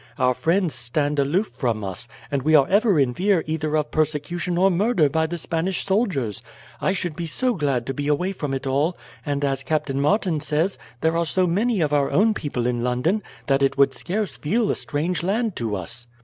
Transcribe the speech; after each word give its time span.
Our 0.17 0.33
friends 0.33 0.73
stand 0.73 1.19
aloof 1.19 1.49
from 1.55 1.83
us, 1.83 2.07
and 2.31 2.41
we 2.41 2.55
are 2.55 2.67
ever 2.67 2.99
in 2.99 3.13
fear 3.13 3.43
either 3.45 3.77
of 3.77 3.91
persecution 3.91 4.57
or 4.57 4.71
murder 4.71 5.09
by 5.09 5.27
the 5.27 5.37
Spanish 5.37 5.85
soldiers. 5.85 6.41
I 6.81 6.91
should 6.91 7.15
be 7.15 7.27
so 7.27 7.53
glad 7.53 7.85
to 7.85 7.93
be 7.93 8.07
away 8.07 8.31
from 8.31 8.55
it 8.55 8.65
all; 8.65 8.97
and, 9.23 9.45
as 9.45 9.61
Captain 9.61 10.01
Martin 10.01 10.39
says, 10.39 10.79
there 11.01 11.15
are 11.15 11.25
so 11.27 11.45
many 11.45 11.81
of 11.81 11.93
our 11.93 12.09
own 12.09 12.33
people 12.33 12.65
in 12.65 12.83
London, 12.83 13.21
that 13.45 13.61
it 13.61 13.77
would 13.77 13.93
scarce 13.93 14.37
feel 14.37 14.71
a 14.71 14.75
strange 14.75 15.21
land 15.21 15.55
to 15.57 15.75
us." 15.75 16.07